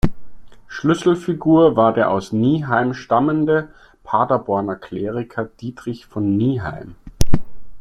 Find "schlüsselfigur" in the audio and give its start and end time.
0.67-1.75